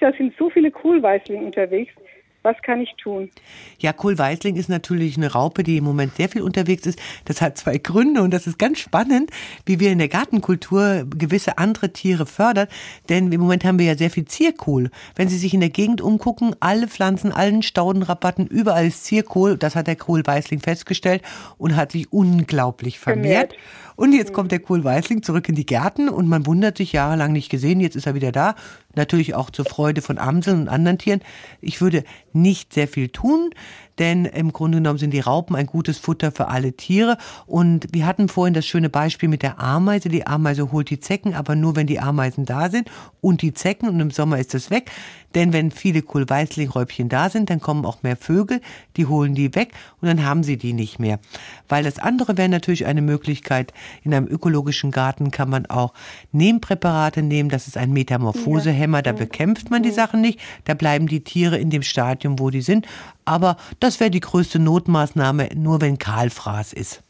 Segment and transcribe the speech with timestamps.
[0.00, 1.92] Jahr sind so viele Kohlweißlinge unterwegs.
[2.42, 3.30] Was kann ich tun?
[3.78, 6.98] Ja, Kohlweißling ist natürlich eine Raupe, die im Moment sehr viel unterwegs ist.
[7.26, 9.30] Das hat zwei Gründe und das ist ganz spannend,
[9.66, 12.68] wie wir in der Gartenkultur gewisse andere Tiere fördern.
[13.10, 14.90] Denn im Moment haben wir ja sehr viel Zierkohl.
[15.16, 19.58] Wenn Sie sich in der Gegend umgucken, alle Pflanzen, allen Staudenrabatten, überall ist Zierkohl.
[19.58, 21.20] Das hat der Kohlweißling festgestellt
[21.58, 23.52] und hat sich unglaublich vermehrt.
[23.52, 23.56] vermehrt.
[23.96, 27.50] Und jetzt kommt der Kohlweißling zurück in die Gärten und man wundert sich jahrelang nicht
[27.50, 27.80] gesehen.
[27.80, 28.54] Jetzt ist er wieder da.
[28.94, 31.20] Natürlich auch zur Freude von Amseln und anderen Tieren.
[31.60, 33.50] Ich würde nicht sehr viel tun,
[34.00, 37.18] denn im Grunde genommen sind die Raupen ein gutes Futter für alle Tiere.
[37.46, 40.08] Und wir hatten vorhin das schöne Beispiel mit der Ameise.
[40.08, 42.90] Die Ameise holt die Zecken, aber nur wenn die Ameisen da sind
[43.20, 44.90] und die Zecken und im Sommer ist es weg.
[45.34, 48.60] Denn wenn viele Kohlweißlingräubchen da sind, dann kommen auch mehr Vögel,
[48.96, 51.20] die holen die weg und dann haben sie die nicht mehr.
[51.68, 53.72] Weil das andere wäre natürlich eine Möglichkeit.
[54.02, 55.92] In einem ökologischen Garten kann man auch
[56.32, 57.48] Nehmpräparate nehmen.
[57.48, 57.92] Das ist ein
[58.80, 59.02] Metamorphosehemmer.
[59.02, 60.40] Da bekämpft man die Sachen nicht.
[60.64, 62.86] Da bleiben die Tiere in dem Stadium, wo die sind.
[63.24, 67.02] Aber das wäre die größte Notmaßnahme, nur wenn Kahlfraß ist.